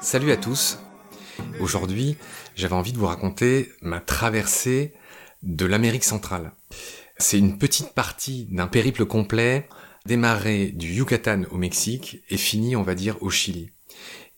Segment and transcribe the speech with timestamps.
[0.00, 0.78] Salut à tous.
[1.60, 2.16] Aujourd'hui,
[2.56, 4.94] j'avais envie de vous raconter ma traversée
[5.42, 6.52] de l'Amérique centrale.
[7.18, 9.68] C'est une petite partie d'un périple complet
[10.06, 13.70] démarré du Yucatan au Mexique et fini, on va dire, au Chili.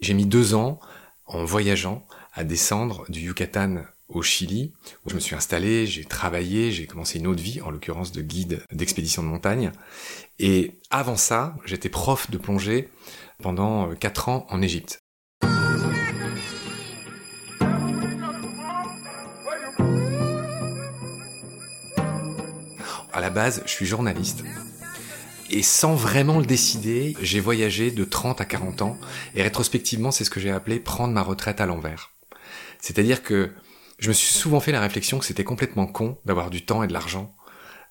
[0.01, 0.81] J'ai mis deux ans
[1.27, 4.73] en voyageant à descendre du Yucatan au Chili,
[5.05, 8.23] où je me suis installé, j'ai travaillé, j'ai commencé une autre vie, en l'occurrence de
[8.23, 9.73] guide d'expédition de montagne.
[10.39, 12.89] Et avant ça, j'étais prof de plongée
[13.43, 15.03] pendant quatre ans en Égypte.
[23.13, 24.45] À la base, je suis journaliste.
[25.51, 28.97] Et sans vraiment le décider, j'ai voyagé de 30 à 40 ans,
[29.35, 32.13] et rétrospectivement, c'est ce que j'ai appelé prendre ma retraite à l'envers.
[32.81, 33.51] C'est-à-dire que
[33.99, 36.87] je me suis souvent fait la réflexion que c'était complètement con d'avoir du temps et
[36.87, 37.37] de l'argent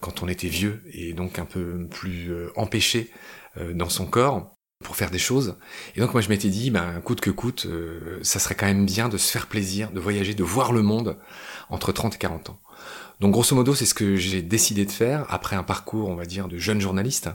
[0.02, 3.12] quand on était vieux et donc un peu plus euh, empêché
[3.58, 5.58] euh, dans son corps pour faire des choses.
[5.96, 8.86] Et donc moi je m'étais dit, ben coûte que coûte, euh, ça serait quand même
[8.86, 11.18] bien de se faire plaisir, de voyager, de voir le monde
[11.70, 12.60] entre 30 et 40 ans.
[13.20, 16.26] Donc grosso modo, c'est ce que j'ai décidé de faire après un parcours, on va
[16.26, 17.30] dire, de jeune journaliste.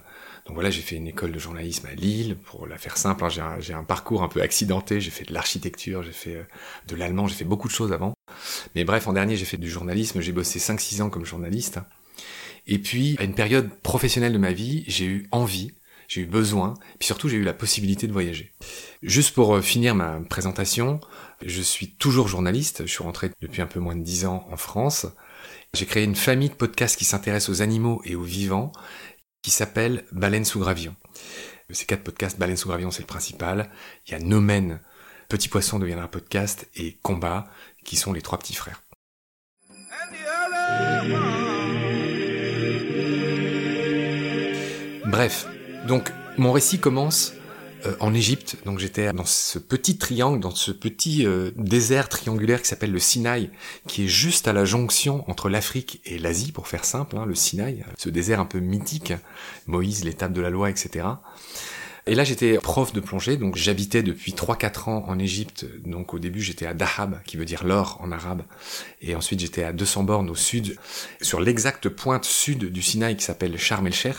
[0.47, 3.25] Donc voilà, j'ai fait une école de journalisme à Lille, pour la faire simple.
[3.25, 5.01] hein, j'ai un, parcours un peu accidenté.
[5.01, 6.45] J'ai fait de l'architecture, j'ai fait euh,
[6.87, 8.13] de l'allemand, j'ai fait beaucoup de choses avant.
[8.75, 10.21] Mais bref, en dernier, j'ai fait du journalisme.
[10.21, 11.79] J'ai bossé 5-6 ans comme journaliste.
[12.67, 15.73] Et puis, à une période professionnelle de ma vie, j'ai eu envie,
[16.09, 18.53] j'ai eu besoin, puis surtout j'ai eu la possibilité de voyager.
[19.03, 21.01] Juste pour euh, finir ma présentation,
[21.45, 22.83] je suis toujours journaliste.
[22.87, 25.07] Je suis rentré depuis un peu moins de 10 ans en France.
[25.75, 28.71] J'ai créé une famille de podcasts qui s'intéressent aux animaux et aux vivants,
[29.45, 30.97] qui s'appelle Baleine sous gravillon.
[31.71, 33.71] Ces quatre podcasts, Baleine sous gravillon, c'est le principal.
[34.07, 34.81] Il y a Nomen,
[35.29, 37.47] Petit poisson deviendra podcast, et Combat,
[37.85, 38.83] qui sont les trois petits frères.
[45.07, 45.47] Bref,
[45.87, 47.35] donc mon récit commence
[47.87, 48.57] euh, en Égypte.
[48.65, 52.99] Donc j'étais dans ce petit triangle, dans ce petit euh, désert triangulaire qui s'appelle le
[52.99, 53.51] Sinaï,
[53.87, 57.35] qui est juste à la jonction entre l'Afrique et l'Asie, pour faire simple, hein, le
[57.35, 59.13] Sinaï, ce désert un peu mythique,
[59.67, 61.07] Moïse, l'étape de la loi, etc.
[62.07, 65.67] Et là j'étais prof de plongée, donc j'habitais depuis 3-4 ans en Égypte.
[65.87, 68.43] Donc au début j'étais à Dahab, qui veut dire l'or en arabe,
[69.01, 70.77] et ensuite j'étais à 200 bornes au sud,
[71.23, 74.17] sur l'exacte pointe sud du Sinaï qui s'appelle Sharm el-Sheikh,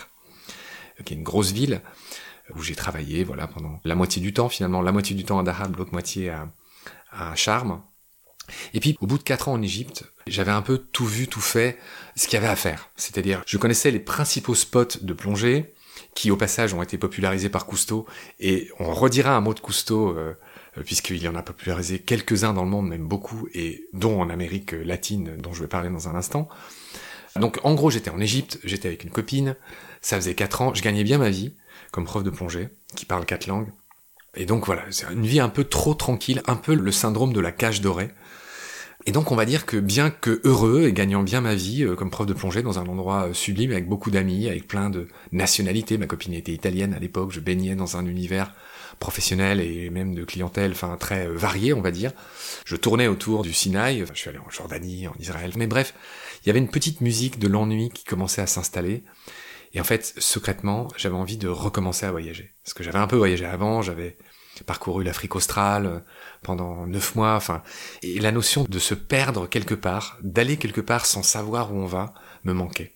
[1.03, 1.81] qui est une grosse ville
[2.53, 5.43] où j'ai travaillé, voilà, pendant la moitié du temps finalement, la moitié du temps à
[5.43, 6.47] Dahab, l'autre moitié à,
[7.35, 7.81] Charme.
[8.73, 11.41] Et puis, au bout de quatre ans en Égypte, j'avais un peu tout vu, tout
[11.41, 11.79] fait,
[12.17, 12.89] ce qu'il y avait à faire.
[12.97, 15.73] C'est-à-dire, je connaissais les principaux spots de plongée,
[16.13, 18.05] qui au passage ont été popularisés par Cousteau,
[18.39, 20.33] et on redira un mot de Cousteau, euh,
[20.77, 24.73] euh, puisqu'il en a popularisé quelques-uns dans le monde, même beaucoup, et dont en Amérique
[24.73, 26.49] latine, dont je vais parler dans un instant.
[27.39, 29.55] Donc en gros, j'étais en Égypte, j'étais avec une copine,
[30.01, 31.55] ça faisait quatre ans, je gagnais bien ma vie,
[31.91, 33.67] comme prof de plongée, qui parle quatre langues.
[34.35, 37.39] Et donc voilà, c'est une vie un peu trop tranquille, un peu le syndrome de
[37.39, 38.11] la cage dorée.
[39.05, 41.95] Et donc on va dire que bien que heureux et gagnant bien ma vie euh,
[41.95, 45.07] comme prof de plongée dans un endroit euh, sublime avec beaucoup d'amis, avec plein de
[45.31, 48.53] nationalités, ma copine était italienne à l'époque, je baignais dans un univers
[48.99, 52.13] professionnel et même de clientèle, enfin très euh, varié on va dire.
[52.65, 55.93] Je tournais autour du Sinaï, je suis allé en Jordanie, en Israël, mais bref,
[56.45, 59.03] il y avait une petite musique de l'ennui qui commençait à s'installer.
[59.73, 62.53] Et en fait, secrètement, j'avais envie de recommencer à voyager.
[62.63, 64.17] Parce que j'avais un peu voyagé avant, j'avais
[64.65, 65.99] parcouru l'Afrique australe euh,
[66.43, 67.61] pendant neuf mois, enfin,
[68.03, 71.87] et la notion de se perdre quelque part, d'aller quelque part sans savoir où on
[71.87, 72.13] va,
[72.43, 72.93] me manquait.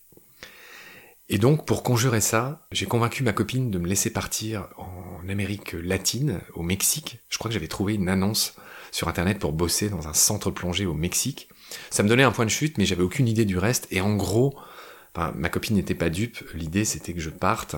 [1.27, 5.73] Et donc, pour conjurer ça, j'ai convaincu ma copine de me laisser partir en Amérique
[5.73, 7.19] latine, au Mexique.
[7.29, 8.55] Je crois que j'avais trouvé une annonce
[8.91, 11.49] sur Internet pour bosser dans un centre plongé au Mexique.
[11.89, 13.87] Ça me donnait un point de chute, mais j'avais aucune idée du reste.
[13.91, 14.55] Et en gros,
[15.35, 16.37] ma copine n'était pas dupe.
[16.53, 17.75] L'idée, c'était que je parte,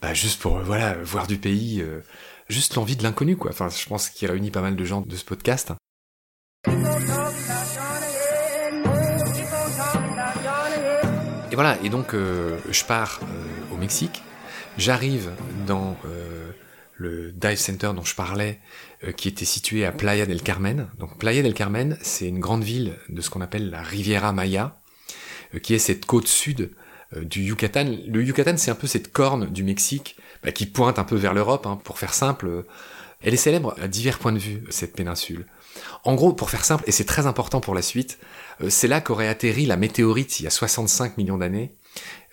[0.00, 2.00] bah, juste pour, euh, voilà, voir du pays, euh,
[2.48, 3.50] juste l'envie de l'inconnu, quoi.
[3.50, 5.72] Enfin, je pense qu'il réunit pas mal de gens de ce podcast.
[11.50, 13.20] Et voilà, et donc euh, je pars
[13.72, 14.22] au Mexique,
[14.76, 15.32] j'arrive
[15.66, 15.96] dans
[16.98, 18.60] le dive center dont je parlais,
[19.04, 20.88] euh, qui était situé à Playa del Carmen.
[20.98, 24.76] Donc Playa del Carmen, c'est une grande ville de ce qu'on appelle la Riviera Maya,
[25.54, 26.72] euh, qui est cette côte sud
[27.16, 27.96] euh, du Yucatan.
[28.06, 31.32] Le Yucatan, c'est un peu cette corne du Mexique bah, qui pointe un peu vers
[31.32, 32.64] l'Europe, hein, pour faire simple.
[33.20, 35.46] Elle est célèbre à divers points de vue, cette péninsule.
[36.04, 38.18] En gros, pour faire simple, et c'est très important pour la suite,
[38.60, 41.74] euh, c'est là qu'aurait atterri la météorite il y a 65 millions d'années,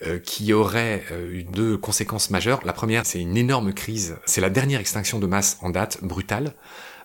[0.06, 2.60] euh, qui aurait euh, eu deux conséquences majeures.
[2.66, 4.18] La première, c'est une énorme crise.
[4.26, 6.54] C'est la dernière extinction de masse en date, brutale.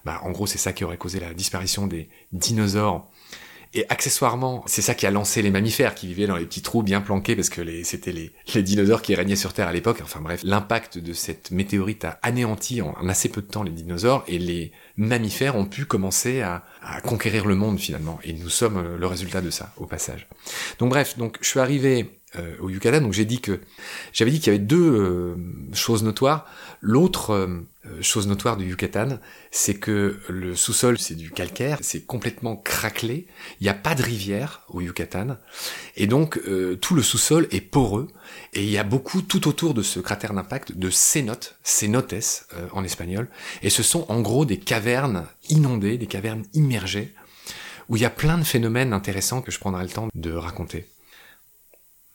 [0.04, 3.08] Bah, en gros, c'est ça qui aurait causé la disparition des dinosaures
[3.74, 6.82] Et accessoirement, c'est ça qui a lancé les mammifères qui vivaient dans les petits trous
[6.82, 10.00] bien planqués parce que les, c'était les, les dinosaures qui régnaient sur Terre à l'époque.
[10.02, 14.24] Enfin bref, l'impact de cette météorite a anéanti en, assez peu de temps les dinosaures
[14.26, 18.18] et les mammifères ont pu commencer à, à conquérir le monde finalement.
[18.24, 20.26] Et nous sommes euh, le résultat de ça, au passage.
[20.80, 23.00] Donc bref, donc je suis arrivé euh, au Yucatan.
[23.00, 23.58] Donc j'ai dit que
[24.12, 25.34] j'avais dit qu'il y avait deux euh,
[25.72, 26.46] choses notoires.
[26.80, 27.66] L'autre euh,
[28.02, 29.18] chose notoire du Yucatan,
[29.50, 33.26] c'est que le sous-sol c'est du calcaire, c'est complètement craquelé.
[33.60, 35.38] Il n'y a pas de rivière au Yucatan,
[35.96, 36.40] et donc
[36.80, 38.06] tout le sous-sol est poreux.
[38.52, 42.84] Et il y a beaucoup tout autour de ce cratère d'impact de cénotes, cénotes en
[42.84, 43.28] espagnol.
[43.62, 47.12] Et ce sont en gros des cavernes inondées, des cavernes immergées,
[47.88, 50.86] où il y a plein de phénomènes intéressants que je prendrai le temps de raconter.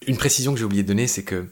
[0.07, 1.47] Une précision que j'ai oublié de donner, c'est que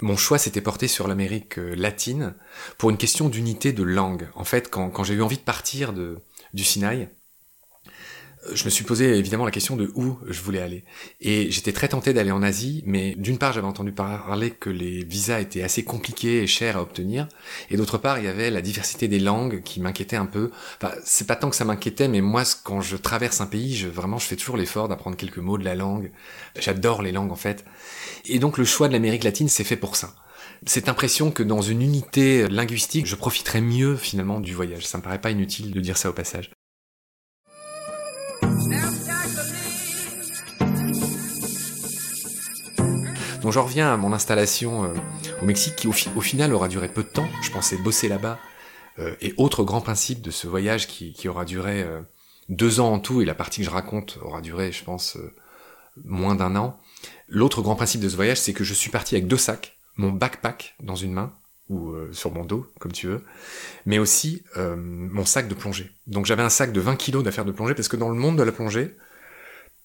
[0.00, 2.34] mon choix s'était porté sur l'Amérique euh, latine
[2.78, 4.28] pour une question d'unité de langue.
[4.34, 7.10] En fait, quand, j'ai eu envie de partir du Sinaï,
[8.52, 10.84] je me suis posé évidemment la question de où je voulais aller.
[11.20, 15.04] Et j'étais très tenté d'aller en Asie, mais d'une part j'avais entendu parler que les
[15.04, 17.28] visas étaient assez compliqués et chers à obtenir,
[17.70, 20.50] et d'autre part il y avait la diversité des langues qui m'inquiétait un peu.
[20.80, 23.88] Enfin, c'est pas tant que ça m'inquiétait, mais moi quand je traverse un pays, je,
[23.88, 26.10] vraiment je fais toujours l'effort d'apprendre quelques mots de la langue.
[26.58, 27.64] J'adore les langues en fait.
[28.26, 30.14] Et donc le choix de l'Amérique latine c'est fait pour ça
[30.64, 34.86] cette impression que dans une unité linguistique, je profiterais mieux finalement du voyage.
[34.86, 36.52] Ça me paraît pas inutile de dire ça au passage.
[43.42, 44.94] Donc j'en reviens à mon installation euh,
[45.42, 47.26] au Mexique qui au, final aura duré peu de temps.
[47.42, 48.38] Je pensais bosser là-bas.
[49.00, 52.00] Euh, et autre grand principe de ce voyage qui, aura duré euh,
[52.48, 55.18] deux ans en tout, et la partie que je raconte aura duré, je pense,
[56.04, 56.78] moins d'un an.
[57.26, 60.12] L'autre grand principe de ce voyage, c'est que je suis parti avec deux sacs, mon
[60.12, 61.32] backpack dans une main,
[61.68, 63.24] ou sur mon dos, comme tu veux,
[63.86, 65.90] mais aussi mon sac de plongée.
[66.06, 68.36] Donc j'avais un sac de 20 kilos d'affaires de plongée, parce que dans le monde
[68.36, 68.94] de la plongée,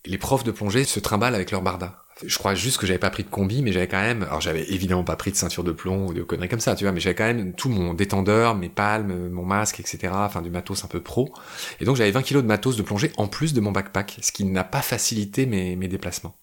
[0.07, 2.03] les profs de plongée se trimballent avec leur barda.
[2.25, 4.63] Je crois juste que j'avais pas pris de combi, mais j'avais quand même, alors j'avais
[4.71, 6.99] évidemment pas pris de ceinture de plomb ou de conneries comme ça, tu vois, mais
[6.99, 10.13] j'avais quand même tout mon détendeur, mes palmes, mon masque, etc.
[10.13, 11.31] Enfin, du matos un peu pro.
[11.79, 14.31] Et donc j'avais 20 kilos de matos de plongée en plus de mon backpack, ce
[14.31, 16.35] qui n'a pas facilité mes, déplacements.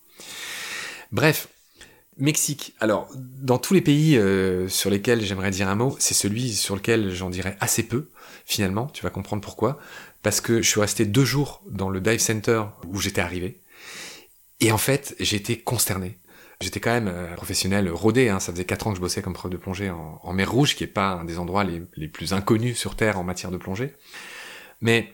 [1.11, 1.49] Bref,
[2.17, 2.75] Mexique.
[2.79, 6.77] Alors, dans tous les pays euh, sur lesquels j'aimerais dire un mot, c'est celui sur
[6.77, 8.11] lequel j'en dirais assez peu,
[8.47, 9.79] finalement, tu vas comprendre pourquoi.
[10.25, 13.63] Parce que je suis resté deux jours dans le dive center où j'étais arrivé.
[14.59, 16.19] Et en fait, été consterné.
[16.63, 18.41] J'étais quand même euh, professionnel rodé, hein.
[18.41, 20.85] ça faisait quatre ans que je bossais comme prof de plongée en, mer Rouge, qui
[20.85, 23.95] est pas un des endroits les, plus inconnus sur Terre en matière de plongée.
[24.81, 25.13] Mais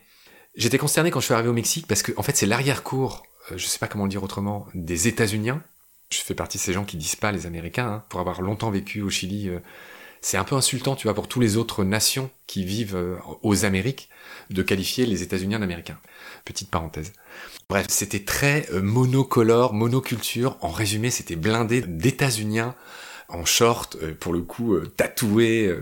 [0.54, 3.58] j'étais consterné quand je suis arrivé au Mexique parce que en fait c'est l'arrière-cour, euh,
[3.58, 5.64] je sais pas comment le dire autrement, des États-Uniens.
[6.12, 8.04] Je fais partie de ces gens qui disent pas les Américains, hein.
[8.10, 9.48] pour avoir longtemps vécu au Chili.
[9.48, 9.58] Euh,
[10.20, 14.10] c'est un peu insultant, tu vois, pour tous les autres nations qui vivent aux Amériques,
[14.50, 15.98] de qualifier les États-Unis d'Américains.
[16.44, 17.12] Petite parenthèse.
[17.68, 20.56] Bref, c'était très euh, monocolore, monoculture.
[20.60, 22.74] En résumé, c'était blindé d'États-Uniens
[23.28, 25.72] en short, euh, pour le coup euh, tatoué,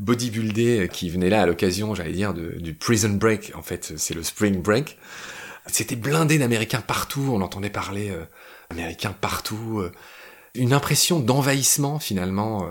[0.00, 3.52] bodybuildé, qui venait là à l'occasion, j'allais dire, du Prison Break.
[3.54, 4.98] En fait, c'est le Spring Break.
[5.66, 7.30] C'était blindé d'Américains partout.
[7.32, 8.12] On entendait parler
[8.70, 9.82] Américains partout.
[10.54, 12.68] une impression d'envahissement finalement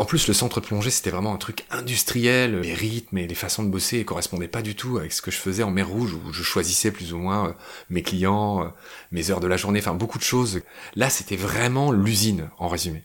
[0.00, 2.60] en plus, le centre plongée, c'était vraiment un truc industriel.
[2.60, 5.36] Les rythmes et les façons de bosser correspondaient pas du tout avec ce que je
[5.36, 7.52] faisais en mer Rouge, où je choisissais plus ou moins euh,
[7.90, 8.68] mes clients, euh,
[9.12, 10.62] mes heures de la journée, enfin beaucoup de choses.
[10.94, 13.04] Là, c'était vraiment l'usine, en résumé.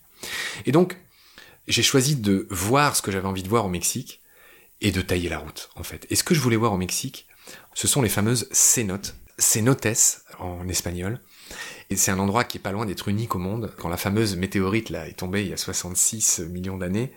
[0.65, 0.97] Et donc,
[1.67, 4.21] j'ai choisi de voir ce que j'avais envie de voir au Mexique
[4.79, 6.07] et de tailler la route, en fait.
[6.09, 7.27] Et ce que je voulais voir au Mexique,
[7.73, 11.19] ce sont les fameuses cénotes, cénotes en espagnol,
[11.89, 13.71] et c'est un endroit qui est pas loin d'être unique au monde.
[13.77, 17.13] Quand la fameuse météorite là est tombée il y a 66 millions d'années,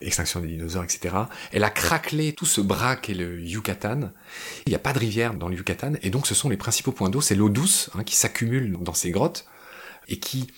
[0.00, 1.14] extinction des dinosaures, etc.
[1.52, 4.10] Elle a craquelé tout ce bras qu'est le Yucatan.
[4.66, 6.92] Il n'y a pas de rivière dans le Yucatan, et donc ce sont les principaux
[6.92, 7.20] points d'eau.
[7.20, 9.46] C'est l'eau douce hein, qui s'accumule dans ces grottes
[10.08, 10.48] et qui,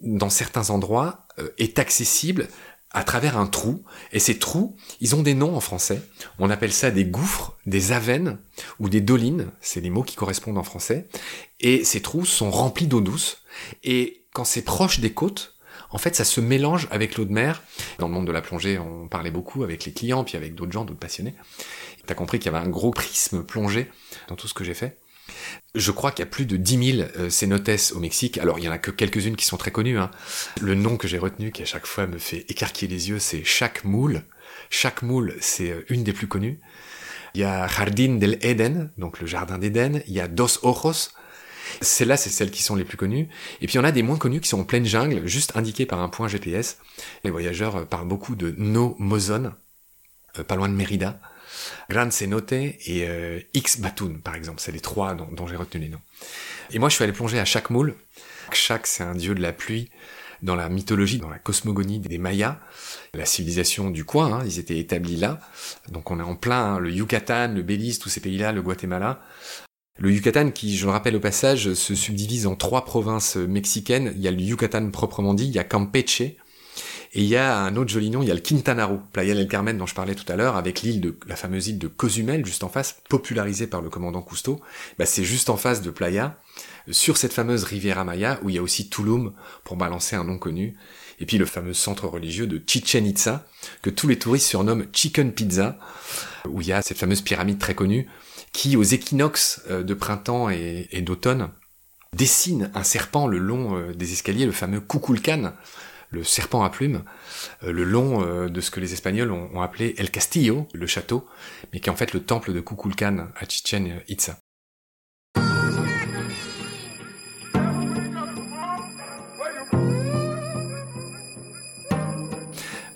[0.00, 2.48] dans certains endroits, euh, est accessible
[2.92, 3.84] à travers un trou.
[4.12, 6.02] Et ces trous, ils ont des noms en français.
[6.38, 8.38] On appelle ça des gouffres, des avennes
[8.78, 9.50] ou des dolines.
[9.60, 11.08] C'est les mots qui correspondent en français.
[11.60, 13.44] Et ces trous sont remplis d'eau douce.
[13.84, 15.56] Et quand c'est proche des côtes,
[15.92, 17.62] en fait, ça se mélange avec l'eau de mer.
[17.98, 20.72] Dans le monde de la plongée, on parlait beaucoup avec les clients, puis avec d'autres
[20.72, 21.34] gens, d'autres passionnés.
[22.06, 23.90] T'as compris qu'il y avait un gros prisme plongé
[24.28, 24.99] dans tout ce que j'ai fait.
[25.74, 28.38] Je crois qu'il y a plus de 10 000 euh, au Mexique.
[28.38, 29.98] Alors, il y en a que quelques-unes qui sont très connues.
[29.98, 30.10] Hein.
[30.60, 33.44] Le nom que j'ai retenu, qui à chaque fois me fait écarquiller les yeux, c'est
[33.44, 34.24] Chaque Moule.
[34.68, 36.60] Chaque Moule, c'est euh, une des plus connues.
[37.34, 40.02] Il y a Jardín del Eden, donc le jardin d'Éden.
[40.08, 41.10] Il y a Dos Ojos.
[41.80, 43.28] Celles-là, c'est celles qui sont les plus connues.
[43.60, 45.56] Et puis, il y en a des moins connues qui sont en pleine jungle, juste
[45.56, 46.78] indiquées par un point GPS.
[47.22, 49.52] Les voyageurs euh, parlent beaucoup de No Mozon,
[50.48, 51.20] pas loin de Mérida.
[51.88, 52.78] Gran Cenote et
[53.08, 54.60] euh, X Batun, par exemple.
[54.60, 56.00] C'est les trois dont, j'ai retenu les noms.
[56.70, 57.94] Et moi, je suis allé plonger à chaque moule.
[58.52, 59.90] Chaque, c'est un dieu de la pluie
[60.42, 62.58] dans la mythologie, dans la cosmogonie des Mayas,
[63.14, 65.38] la civilisation du coin, hein, ils étaient établis là.
[65.90, 69.20] Donc on est en plein, hein, le Yucatan, le Belize, tous ces pays-là, le Guatemala.
[69.98, 74.14] Le Yucatan, qui, je le rappelle au passage, se subdivise en trois provinces mexicaines.
[74.16, 76.22] Il y a le Yucatan proprement dit, il y a Campeche,
[77.12, 79.34] et il y a un autre joli nom, il y a le Quintana Roo, Playa
[79.34, 81.88] del Carmen dont je parlais tout à l'heure, avec l'île de, la fameuse île de
[81.88, 84.60] Cozumel, juste en face, popularisée par le commandant Cousteau.
[84.96, 86.38] Bah, c'est juste en face de Playa,
[86.88, 89.32] sur cette fameuse Riviera Maya, où il y a aussi Tulum,
[89.64, 90.76] pour balancer un nom connu.
[91.18, 93.44] Et puis le fameux centre religieux de Chichen Itza,
[93.82, 95.78] que tous les touristes surnomment Chicken Pizza,
[96.48, 98.08] où il y a cette fameuse pyramide très connue,
[98.52, 101.50] qui, aux équinoxes euh, de printemps et, d'automne,
[102.16, 105.52] dessine un serpent le long euh, des escaliers, le fameux Kukulkan,
[106.10, 107.02] le serpent à plumes,
[107.62, 111.26] euh, le long de ce que les Espagnols ont, appelé El Castillo, le château,
[111.72, 114.38] mais qui est en fait le temple de Kukulkan à Chichen Itza.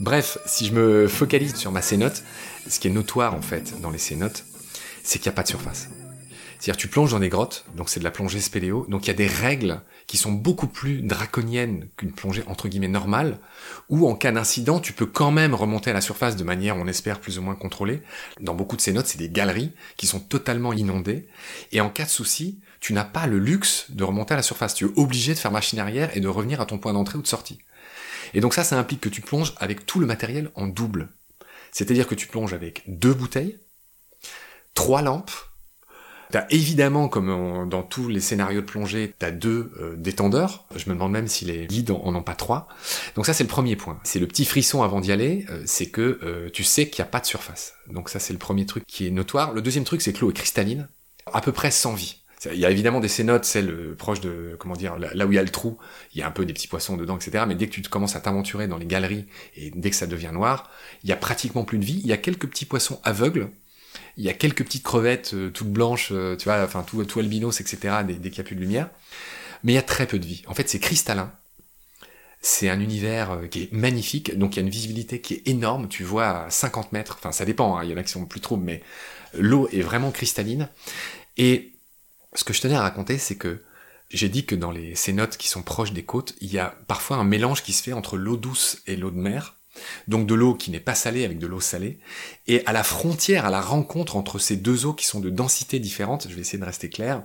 [0.05, 2.23] Bref, si je me focalise sur ma cénote,
[2.69, 4.45] ce qui est notoire en fait dans les cénotes,
[5.03, 5.89] c'est qu'il n'y a pas de surface.
[6.65, 9.11] C'est-à-dire tu plonges dans des grottes, donc c'est de la plongée spéléo, donc il y
[9.11, 13.39] a des règles qui sont beaucoup plus draconiennes qu'une plongée entre guillemets normale,
[13.91, 16.87] où en cas d'incident tu peux quand même remonter à la surface de manière, on
[16.87, 18.01] espère, plus ou moins contrôlée.
[18.41, 21.29] Dans beaucoup de ces notes, c'est des galeries qui sont totalement inondées,
[21.71, 24.73] et en cas de souci, tu n'as pas le luxe de remonter à la surface.
[24.73, 27.23] Tu es obligé de faire machine arrière et de revenir à ton point d'entrée ou
[27.23, 27.59] de sortie.
[28.33, 31.11] Et donc ça, ça implique que tu plonges avec tout le matériel en double.
[31.73, 33.59] C'est-à-dire que tu plonges avec deux bouteilles,
[34.73, 35.31] trois lampes.
[36.35, 40.67] T'as évidemment, comme dans tous les scénarios de plongée, t'as deux euh, détendeurs.
[40.75, 42.67] Je me demande même si les guides en, ont pas trois.
[43.15, 44.01] Donc ça, c'est le premier point.
[44.03, 47.07] C'est le petit frisson avant d'y aller, euh, c'est que euh, tu sais qu'il n'y
[47.07, 47.75] a pas de surface.
[47.89, 49.53] Donc ça, c'est le premier truc qui est notoire.
[49.53, 50.89] Le deuxième truc, c'est que l'eau est cristalline,
[51.33, 52.17] à peu près sans vie.
[52.53, 55.39] Il y a évidemment des cénotes, celles proches de, comment dire, là où il y
[55.39, 55.79] a le trou,
[56.15, 57.45] il y a un peu des petits poissons dedans, etc.
[57.47, 60.33] Mais dès que tu commences à t'aventurer dans les galeries et dès que ça devient
[60.33, 60.69] noir,
[61.05, 62.01] il y a pratiquement plus de vie.
[62.03, 63.51] Il y a quelques petits poissons aveugles
[64.17, 67.61] il y a quelques petites crevettes euh, toutes blanches, euh, tu vois, enfin tout, albinos,
[67.61, 67.79] etc.
[68.07, 68.91] N'y a plus de lumière.
[69.63, 70.43] Mais il y a très peu de vie.
[70.47, 71.33] En fait, c'est cristallin.
[72.41, 75.49] C'est un univers euh, qui est magnifique, donc il y a une visibilité qui est
[75.49, 75.89] énorme.
[75.89, 78.27] Tu vois à 50 mètres, enfin ça dépend, hein, il y en a qui sont
[78.27, 78.83] plus troubles, mais
[79.33, 80.69] l'eau est vraiment cristalline.
[81.39, 81.73] Et
[82.35, 83.63] ce que je tenais à raconter, c'est que
[84.11, 87.17] j'ai dit que dans les cénotes qui sont proches des côtes, il y a parfois
[87.17, 89.57] un mélange qui se fait entre l'eau douce et l'eau de mer.
[90.09, 91.99] Donc de l'eau qui n'est pas salée avec de l'eau salée.
[92.47, 95.79] Et à la frontière, à la rencontre entre ces deux eaux qui sont de densité
[95.79, 97.23] différentes, je vais essayer de rester clair,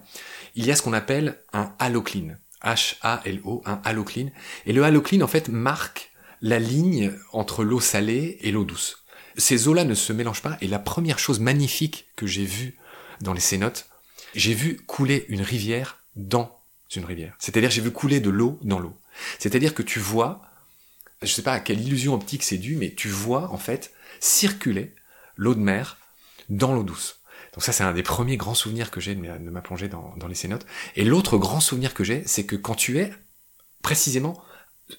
[0.55, 2.37] il y a ce qu'on appelle un halocline.
[2.63, 4.31] H-A-L-O, un halocline.
[4.65, 6.11] Et le halocline, en fait, marque
[6.41, 9.03] la ligne entre l'eau salée et l'eau douce.
[9.37, 12.77] Ces eaux-là ne se mélangent pas, et la première chose magnifique que j'ai vue
[13.21, 13.89] dans les cénotes,
[14.35, 16.59] j'ai vu couler une rivière dans
[16.95, 17.35] une rivière.
[17.39, 18.97] C'est-à-dire j'ai vu couler de l'eau dans l'eau.
[19.37, 20.41] C'est-à-dire que tu vois
[21.21, 24.95] je sais pas à quelle illusion optique c'est dû, mais tu vois en fait circuler
[25.35, 25.97] l'eau de mer
[26.49, 27.21] dans l'eau douce.
[27.53, 30.35] Donc ça c'est un des premiers grands souvenirs que j'ai de, ma plongée dans, les
[30.35, 30.65] cénotes.
[30.95, 33.11] Et l'autre grand souvenir que j'ai, c'est que quand tu es
[33.81, 34.41] précisément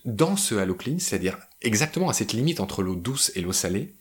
[0.05, 3.95] dans ce halocline, c'est-à-dire exactement à cette limite entre l'eau douce et l'eau salée,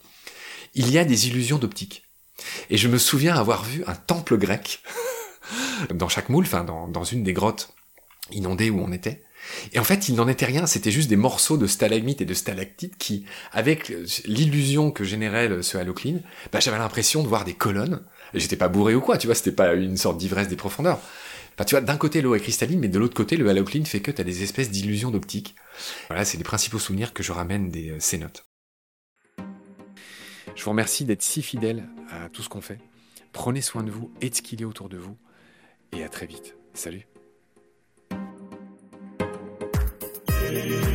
[0.73, 2.03] il y a des illusions d'optique.
[2.69, 4.81] Et je me souviens avoir vu un temple grec
[5.93, 7.73] dans chaque moule, enfin dans une des grottes
[8.31, 9.23] inondées où on était,
[9.73, 12.33] et en fait, il n'en était rien, c'était juste des morceaux de stalagmites et de
[12.33, 13.93] stalactites qui, avec
[14.25, 18.01] l'illusion que générait ce halocline, bah, j'avais l'impression de voir des colonnes.
[18.33, 20.99] J'étais pas bourré ou quoi, tu vois, c'était pas une sorte d'ivresse des profondeurs.
[21.55, 23.99] Enfin, tu vois, d'un côté l'eau est cristalline, mais de l'autre côté, le halocline fait
[23.99, 25.55] que tu as des espèces d'illusions d'optique.
[26.07, 28.45] Voilà, c'est les principaux souvenirs que je ramène des euh, cénotes.
[30.55, 32.79] Je vous remercie d'être si fidèle à tout ce qu'on fait.
[33.33, 35.17] Prenez soin de vous et de ce qu'il a autour de vous.
[35.91, 36.55] Et à très vite.
[36.73, 37.05] Salut.
[40.59, 40.88] Yeah.